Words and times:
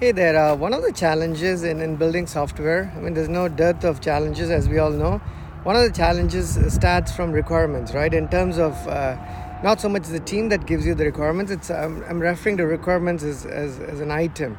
Hey 0.00 0.12
there. 0.12 0.36
Uh, 0.36 0.54
one 0.54 0.74
of 0.74 0.82
the 0.82 0.92
challenges 0.92 1.64
in, 1.64 1.80
in 1.80 1.96
building 1.96 2.28
software, 2.28 2.92
I 2.96 3.00
mean, 3.00 3.14
there's 3.14 3.28
no 3.28 3.48
dearth 3.48 3.82
of 3.82 4.00
challenges, 4.00 4.48
as 4.48 4.68
we 4.68 4.78
all 4.78 4.92
know. 4.92 5.18
One 5.64 5.74
of 5.74 5.82
the 5.82 5.90
challenges 5.90 6.56
starts 6.72 7.10
from 7.10 7.32
requirements, 7.32 7.92
right? 7.94 8.14
In 8.14 8.28
terms 8.28 8.58
of 8.58 8.74
uh, 8.86 9.16
not 9.64 9.80
so 9.80 9.88
much 9.88 10.04
the 10.04 10.20
team 10.20 10.50
that 10.50 10.66
gives 10.66 10.86
you 10.86 10.94
the 10.94 11.04
requirements, 11.04 11.50
it's 11.50 11.68
um, 11.68 12.04
I'm 12.08 12.20
referring 12.20 12.58
to 12.58 12.64
requirements 12.66 13.24
as, 13.24 13.44
as, 13.44 13.80
as 13.80 13.98
an 13.98 14.12
item, 14.12 14.56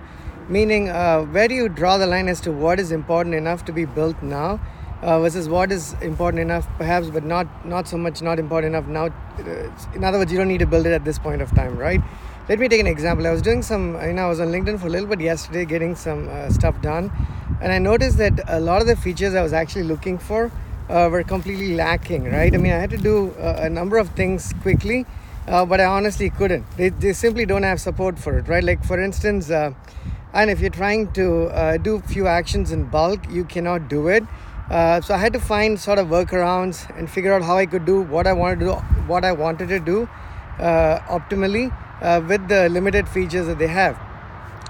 meaning 0.50 0.90
uh, 0.90 1.22
where 1.22 1.48
do 1.48 1.56
you 1.56 1.70
draw 1.70 1.98
the 1.98 2.06
line 2.06 2.28
as 2.28 2.42
to 2.42 2.52
what 2.52 2.78
is 2.78 2.92
important 2.92 3.34
enough 3.34 3.64
to 3.64 3.72
be 3.72 3.86
built 3.86 4.22
now 4.22 4.60
uh, 5.02 5.22
versus 5.22 5.48
what 5.48 5.72
is 5.72 5.94
important 6.02 6.42
enough, 6.42 6.68
perhaps, 6.78 7.10
but 7.10 7.24
not 7.24 7.48
not 7.66 7.88
so 7.88 7.98
much 7.98 8.22
not 8.22 8.40
important 8.40 8.76
enough 8.76 8.88
now. 8.88 9.06
Uh, 9.40 9.72
in 9.96 10.04
other 10.04 10.18
words, 10.18 10.34
you 10.34 10.38
don't 10.38 10.50
need 10.50 10.58
to 10.60 10.68
build 10.68 10.86
it 10.86 10.92
at 10.92 11.06
this 11.06 11.18
point 11.18 11.42
of 11.42 11.50
time, 11.56 11.78
right? 11.78 12.02
Let 12.50 12.58
me 12.58 12.68
take 12.68 12.80
an 12.82 12.88
example. 12.88 13.28
I 13.28 13.30
was 13.30 13.44
doing 13.44 13.62
some 13.62 13.84
you 14.02 14.12
know 14.12 14.26
i 14.26 14.30
was 14.30 14.40
on 14.40 14.48
linkedin 14.48 14.80
for 14.80 14.88
a 14.88 14.90
little 14.90 15.08
bit 15.08 15.22
yesterday 15.22 15.66
getting 15.66 15.96
some 15.96 16.28
uh, 16.28 16.50
stuff 16.50 16.82
done. 16.82 17.12
And 17.62 17.72
i 17.72 17.78
noticed 17.78 18.18
that 18.18 18.42
a 18.48 18.60
lot 18.60 18.82
of 18.82 18.88
the 18.88 18.96
features 18.96 19.36
i 19.36 19.44
was 19.44 19.54
actually 19.54 19.84
looking 19.84 20.18
for 20.18 20.52
uh, 20.90 21.10
were 21.12 21.22
completely 21.24 21.76
lacking 21.76 22.24
right? 22.24 22.52
I 22.52 22.58
mean 22.58 22.72
i 22.72 22.80
had 22.80 22.90
to 22.90 22.98
do 22.98 23.32
uh, 23.34 23.68
a 23.68 23.70
number 23.70 24.00
of 24.00 24.10
things 24.22 24.52
quickly 24.64 25.06
uh, 25.48 25.64
but 25.64 25.80
i 25.80 25.86
honestly 25.86 26.32
couldn't. 26.32 26.66
They, 26.76 26.90
they 26.90 27.14
simply 27.14 27.46
don't 27.46 27.62
have 27.62 27.80
support 27.80 28.18
for 28.18 28.40
it 28.40 28.48
right? 28.48 28.64
Like 28.64 28.84
for 28.84 29.00
instance 29.00 29.52
uh, 29.52 29.74
and 30.34 30.50
if 30.50 30.60
you're 30.60 30.72
trying 30.72 31.12
to 31.14 31.28
uh, 31.50 31.78
do 31.78 32.00
few 32.00 32.26
actions 32.26 32.72
in 32.72 32.86
bulk 32.86 33.30
you 33.30 33.44
cannot 33.44 33.88
do 33.90 34.08
it. 34.08 34.24
So 34.72 35.14
i 35.14 35.20
had 35.26 35.34
to 35.34 35.40
find 35.40 35.80
sort 35.80 36.00
of 36.00 36.08
workarounds 36.08 36.82
and 36.98 37.12
figure 37.12 37.32
out 37.36 37.44
how 37.44 37.60
i 37.60 37.68
could 37.68 37.86
do 37.86 38.02
what 38.16 38.26
i 38.26 38.34
wanted 38.34 38.60
to 38.62 38.66
do 38.66 38.74
what 39.14 39.24
i 39.24 39.32
wanted 39.44 39.70
to 39.76 39.80
do 39.92 40.10
optimally 41.20 41.72
uh, 42.02 42.22
with 42.28 42.48
the 42.48 42.70
limited 42.70 43.08
features 43.08 43.48
that 43.48 43.60
they 43.60 43.68
have. 43.68 44.00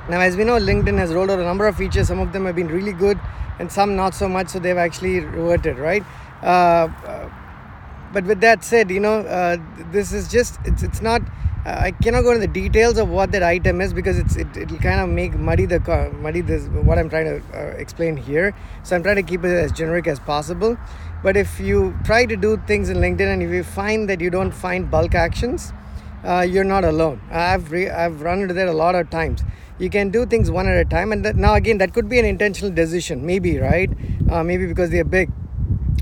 Now, 0.10 0.22
as 0.22 0.36
we 0.36 0.44
know, 0.44 0.60
LinkedIn 0.60 0.98
has 0.98 1.14
rolled 1.14 1.30
out 1.30 1.40
a 1.40 1.44
number 1.44 1.68
of 1.68 1.76
features. 1.76 2.08
Some 2.08 2.20
of 2.20 2.34
them 2.34 2.46
have 2.46 2.56
been 2.56 2.68
really 2.68 2.94
good, 2.94 3.20
and 3.60 3.72
some 3.72 3.96
not 3.96 4.16
so 4.16 4.28
much. 4.28 4.50
So 4.50 4.60
they've 4.60 4.78
actually 4.78 5.20
reverted, 5.20 5.78
right? 5.78 6.04
Uh, 6.42 6.90
uh 7.06 7.30
but 8.12 8.26
with 8.26 8.42
that 8.42 8.64
said, 8.64 8.90
you 8.90 9.00
know, 9.00 9.20
uh, 9.20 9.58
this 9.92 10.14
is 10.14 10.28
just 10.28 10.60
it's 10.66 10.84
it's 10.84 11.02
not. 11.02 11.22
Uh, 11.66 11.76
I 11.78 11.92
cannot 11.92 12.22
go 12.22 12.32
into 12.32 12.48
the 12.48 12.54
details 12.54 12.98
of 12.98 13.10
what 13.10 13.32
that 13.34 13.44
item 13.44 13.82
is 13.82 13.94
because 13.94 14.18
it's 14.18 14.36
it 14.36 14.56
it'll 14.58 14.78
kind 14.78 15.00
of 15.00 15.10
make 15.10 15.36
muddy 15.36 15.66
the 15.66 15.80
muddy 16.20 16.42
this 16.42 16.64
what 16.68 16.98
I'm 16.98 17.10
trying 17.10 17.26
to 17.26 17.44
uh, 17.54 17.76
explain 17.78 18.18
here. 18.18 18.56
So 18.84 18.96
I'm 18.96 19.04
trying 19.04 19.18
to 19.18 19.24
keep 19.24 19.44
it 19.44 19.52
as 19.52 19.72
generic 19.72 20.08
as 20.08 20.20
possible. 20.20 20.78
But 21.22 21.36
if 21.36 21.60
you 21.60 21.98
try 22.04 22.26
to 22.26 22.36
do 22.36 22.58
things 22.66 22.90
in 22.90 22.98
LinkedIn 22.98 23.34
and 23.34 23.44
if 23.44 23.52
you 23.52 23.64
find 23.64 24.10
that 24.10 24.22
you 24.22 24.30
don't 24.30 24.52
find 24.52 24.90
bulk 24.90 25.14
actions, 25.14 25.74
uh, 26.24 26.42
you're 26.42 26.64
not 26.64 26.84
alone. 26.84 27.22
I've 27.32 27.72
re- 27.72 27.90
I've 27.90 28.22
run 28.22 28.42
into 28.42 28.54
that 28.54 28.68
a 28.68 28.74
lot 28.74 28.96
of 28.96 29.10
times. 29.10 29.44
You 29.78 29.90
can 29.90 30.10
do 30.10 30.26
things 30.26 30.52
one 30.52 30.68
at 30.68 30.78
a 30.78 30.86
time, 30.86 31.12
and 31.12 31.24
that, 31.26 31.36
now 31.36 31.54
again 31.54 31.78
that 31.78 31.94
could 31.94 32.10
be 32.10 32.20
an 32.20 32.26
intentional 32.26 32.72
decision, 32.72 33.26
maybe 33.26 33.58
right, 33.60 33.90
uh, 34.30 34.44
maybe 34.44 34.66
because 34.68 34.90
they're 34.90 35.06
big, 35.06 35.32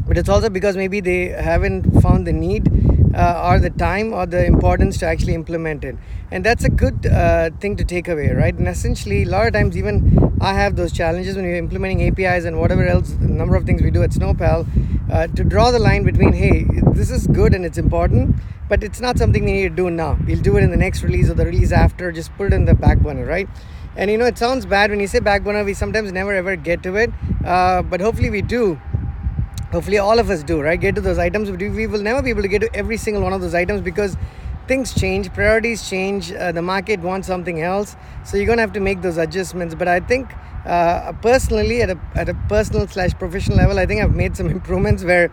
but 0.08 0.18
it's 0.18 0.30
also 0.30 0.50
because 0.50 0.76
maybe 0.76 1.00
they 1.00 1.28
haven't 1.28 2.02
found 2.02 2.26
the 2.26 2.34
need 2.34 2.68
uh, 3.16 3.50
or 3.50 3.60
the 3.60 3.70
time 3.70 4.14
or 4.14 4.26
the 4.26 4.46
importance 4.46 4.98
to 4.98 5.06
actually 5.06 5.36
implement 5.36 5.84
it, 5.84 5.96
and 6.32 6.44
that's 6.44 6.64
a 6.64 6.70
good 6.70 7.06
uh, 7.06 7.52
thing 7.60 7.76
to 7.76 7.84
take 7.84 8.08
away, 8.08 8.30
right? 8.32 8.56
And 8.56 8.68
essentially, 8.68 9.24
a 9.24 9.30
lot 9.30 9.46
of 9.46 9.54
times 9.54 9.78
even 9.78 10.36
I 10.42 10.54
have 10.54 10.76
those 10.76 10.92
challenges 10.92 11.36
when 11.36 11.46
you're 11.46 11.56
implementing 11.56 12.04
APIs 12.04 12.46
and 12.46 12.60
whatever 12.60 12.86
else, 12.86 13.10
the 13.12 13.28
number 13.28 13.56
of 13.56 13.66
things 13.66 13.82
we 13.82 13.92
do 13.92 14.04
at 14.04 14.12
Snowpal, 14.12 14.68
uh, 15.12 15.28
to 15.28 15.44
draw 15.44 15.72
the 15.72 15.80
line 15.80 16.04
between 16.04 16.34
hey, 16.34 16.66
this 16.94 17.10
is 17.10 17.28
good 17.28 17.54
and 17.54 17.66
it's 17.66 17.78
important 17.78 18.36
but 18.70 18.84
it's 18.84 19.00
not 19.00 19.18
something 19.18 19.46
we 19.46 19.54
need 19.54 19.70
to 19.70 19.76
do 19.76 19.90
now. 19.90 20.18
We'll 20.26 20.42
do 20.42 20.58
it 20.58 20.64
in 20.64 20.72
the 20.72 20.78
next 20.78 21.04
release 21.04 21.30
or 21.30 21.34
the 21.34 21.46
release 21.46 21.72
after. 21.72 22.12
Just 22.12 22.36
put 22.36 22.48
it 22.48 22.54
in 22.54 22.66
the 22.66 22.74
back 22.74 23.00
burner, 23.00 23.26
right? 23.26 23.48
And 23.96 24.12
you 24.12 24.18
know, 24.18 24.26
it 24.26 24.38
sounds 24.38 24.66
bad 24.66 24.92
when 24.92 25.00
you 25.00 25.08
say 25.08 25.20
back 25.20 25.44
burner. 25.44 25.64
We 25.64 25.74
sometimes 25.74 26.12
never 26.12 26.34
ever 26.34 26.56
get 26.56 26.84
to 26.84 26.96
it, 26.98 27.12
uh, 27.46 27.82
but 27.82 28.02
hopefully 28.02 28.30
we 28.30 28.42
do. 28.42 28.80
Hopefully 29.72 29.98
all 29.98 30.20
of 30.20 30.30
us 30.30 30.44
do, 30.44 30.62
right? 30.62 30.80
Get 30.80 30.96
to 30.96 31.02
those 31.02 31.18
items. 31.18 31.50
We 31.52 31.88
will 31.88 32.02
never 32.02 32.22
be 32.22 32.30
able 32.30 32.42
to 32.42 32.48
get 32.48 32.60
to 32.62 32.76
every 32.76 32.98
single 32.98 33.24
one 33.24 33.34
of 33.34 33.42
those 33.42 33.54
items 33.54 33.82
because 33.82 34.16
things 34.68 34.94
change, 34.94 35.34
priorities 35.34 35.90
change. 35.90 36.32
Uh, 36.32 36.52
the 36.52 36.62
market 36.62 37.00
wants 37.00 37.28
something 37.28 37.62
else, 37.62 37.96
so 38.26 38.38
you're 38.38 38.46
gonna 38.46 38.62
have 38.62 38.74
to 38.74 38.80
make 38.80 39.02
those 39.02 39.18
adjustments. 39.18 39.76
But 39.76 39.88
I 39.88 40.00
think. 40.00 40.30
Uh, 40.66 41.14
personally, 41.22 41.82
at 41.82 41.90
a, 41.90 41.98
at 42.16 42.28
a 42.28 42.34
personal 42.50 42.86
slash 42.90 43.14
professional 43.14 43.56
level, 43.56 43.80
I 43.80 43.86
think 43.86 44.02
I've 44.02 44.14
made 44.14 44.36
some 44.36 44.50
improvements 44.58 45.02
where 45.02 45.32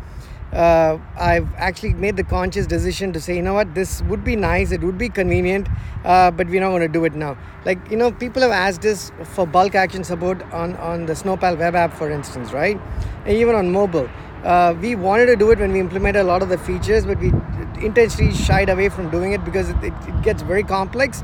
uh, 0.55 0.99
I've 1.17 1.53
actually 1.57 1.95
made 1.95 2.17
the 2.17 2.23
conscious 2.23 2.67
decision 2.67 3.13
to 3.13 3.21
say, 3.21 3.35
you 3.35 3.43
know 3.43 3.55
what, 3.55 3.75
this 3.75 4.03
would 4.03 4.23
be 4.23 4.37
nice, 4.37 4.71
it 4.71 4.83
would 4.83 4.97
be 4.97 5.09
convenient, 5.09 5.69
uh, 6.05 6.31
but 6.31 6.47
we're 6.49 6.61
not 6.61 6.71
going 6.71 6.83
to 6.83 6.89
do 6.89 7.05
it 7.05 7.15
now. 7.15 7.37
Like, 7.65 7.79
you 7.91 7.97
know, 7.97 8.13
people 8.13 8.43
have 8.43 8.53
asked 8.53 8.85
us 8.85 9.11
for 9.25 9.47
bulk 9.47 9.75
action 9.75 10.05
support 10.05 10.43
on, 10.53 10.77
on 10.77 11.07
the 11.07 11.15
Snowpal 11.15 11.59
web 11.59 11.75
app, 11.75 11.93
for 11.93 12.11
instance, 12.11 12.53
right? 12.53 12.81
And 13.25 13.37
even 13.37 13.55
on 13.55 13.73
mobile. 13.73 14.09
Uh, 14.45 14.77
we 14.81 14.95
wanted 14.95 15.27
to 15.27 15.37
do 15.37 15.51
it 15.51 15.59
when 15.59 15.73
we 15.73 15.81
implemented 15.81 16.21
a 16.21 16.25
lot 16.25 16.43
of 16.43 16.51
the 16.51 16.59
features, 16.59 17.07
but 17.07 17.19
we 17.19 17.33
intentionally 17.85 18.35
shied 18.35 18.69
away 18.69 18.89
from 18.89 19.11
doing 19.11 19.33
it 19.33 19.45
because 19.45 19.69
it, 19.69 19.77
it, 19.83 19.93
it 20.09 20.23
gets 20.23 20.43
very 20.43 20.63
complex. 20.63 21.23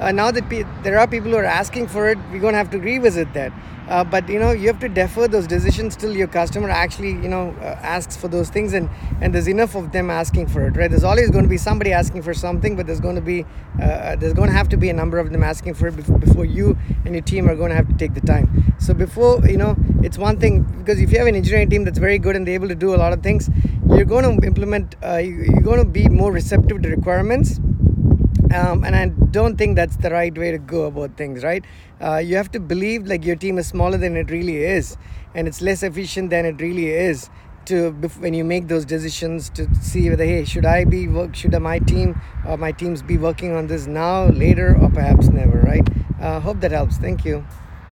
Uh, 0.00 0.10
now 0.10 0.30
that 0.30 0.48
pe- 0.48 0.64
there 0.82 0.98
are 0.98 1.06
people 1.06 1.30
who 1.30 1.36
are 1.36 1.44
asking 1.44 1.86
for 1.86 2.08
it, 2.08 2.18
we're 2.30 2.40
going 2.40 2.52
to 2.52 2.58
have 2.58 2.70
to 2.70 2.78
revisit 2.78 3.32
that. 3.34 3.52
Uh, 3.88 4.02
but 4.02 4.26
you 4.30 4.38
know 4.38 4.50
you 4.50 4.66
have 4.66 4.78
to 4.78 4.88
defer 4.88 5.28
those 5.28 5.46
decisions 5.46 5.94
till 5.94 6.16
your 6.16 6.26
customer 6.26 6.70
actually 6.70 7.10
you 7.10 7.28
know 7.28 7.54
uh, 7.60 7.78
asks 7.82 8.16
for 8.16 8.28
those 8.28 8.48
things 8.48 8.72
and 8.72 8.88
and 9.20 9.34
there's 9.34 9.46
enough 9.46 9.74
of 9.74 9.92
them 9.92 10.08
asking 10.08 10.46
for 10.46 10.66
it 10.66 10.74
right 10.74 10.90
there's 10.90 11.04
always 11.04 11.30
going 11.30 11.44
to 11.44 11.50
be 11.50 11.58
somebody 11.58 11.92
asking 11.92 12.22
for 12.22 12.32
something 12.32 12.76
but 12.76 12.86
there's 12.86 13.00
going 13.00 13.14
to 13.14 13.20
be 13.20 13.44
uh, 13.82 14.16
there's 14.16 14.32
going 14.32 14.48
to 14.48 14.54
have 14.54 14.70
to 14.70 14.78
be 14.78 14.88
a 14.88 14.92
number 14.94 15.18
of 15.18 15.30
them 15.32 15.42
asking 15.42 15.74
for 15.74 15.88
it 15.88 15.96
before, 15.96 16.18
before 16.18 16.46
you 16.46 16.78
and 17.04 17.14
your 17.14 17.22
team 17.22 17.46
are 17.46 17.54
going 17.54 17.68
to 17.68 17.76
have 17.76 17.86
to 17.86 17.94
take 17.98 18.14
the 18.14 18.22
time 18.22 18.74
so 18.78 18.94
before 18.94 19.46
you 19.46 19.58
know 19.58 19.76
it's 20.02 20.16
one 20.16 20.40
thing 20.40 20.62
because 20.78 20.98
if 20.98 21.12
you 21.12 21.18
have 21.18 21.26
an 21.26 21.34
engineering 21.34 21.68
team 21.68 21.84
that's 21.84 21.98
very 21.98 22.18
good 22.18 22.36
and 22.36 22.46
they're 22.46 22.54
able 22.54 22.68
to 22.68 22.74
do 22.74 22.94
a 22.94 22.96
lot 22.96 23.12
of 23.12 23.22
things 23.22 23.50
you're 23.88 24.04
going 24.04 24.24
to 24.24 24.46
implement 24.46 24.96
uh, 25.04 25.16
you're 25.16 25.62
going 25.62 25.78
to 25.78 25.84
be 25.84 26.08
more 26.08 26.32
receptive 26.32 26.82
to 26.82 26.88
requirements 26.88 27.60
um, 28.54 28.84
and 28.84 28.94
I 28.94 29.08
don't 29.08 29.56
think 29.56 29.74
that's 29.74 29.96
the 29.96 30.10
right 30.10 30.36
way 30.36 30.52
to 30.52 30.58
go 30.58 30.84
about 30.84 31.16
things, 31.16 31.42
right? 31.42 31.64
Uh, 32.00 32.18
you 32.18 32.36
have 32.36 32.50
to 32.52 32.60
believe 32.60 33.06
like 33.06 33.24
your 33.24 33.36
team 33.36 33.58
is 33.58 33.66
smaller 33.66 33.98
than 33.98 34.16
it 34.16 34.30
really 34.30 34.58
is, 34.64 34.96
and 35.34 35.48
it's 35.48 35.60
less 35.60 35.82
efficient 35.82 36.30
than 36.30 36.44
it 36.44 36.60
really 36.60 36.90
is. 36.90 37.30
To 37.66 37.92
when 38.18 38.34
you 38.34 38.44
make 38.44 38.68
those 38.68 38.84
decisions 38.84 39.48
to 39.50 39.74
see 39.76 40.10
whether 40.10 40.24
hey 40.24 40.44
should 40.44 40.66
I 40.66 40.84
be 40.84 41.08
work 41.08 41.34
should 41.34 41.58
my 41.58 41.78
team 41.78 42.20
or 42.46 42.58
my 42.58 42.72
teams 42.72 43.00
be 43.00 43.16
working 43.16 43.56
on 43.56 43.68
this 43.68 43.86
now 43.86 44.26
later 44.26 44.76
or 44.78 44.90
perhaps 44.90 45.28
never 45.28 45.60
right? 45.60 45.88
Uh, 46.20 46.40
hope 46.40 46.60
that 46.60 46.72
helps. 46.72 46.98
Thank 46.98 47.24
you. 47.24 47.42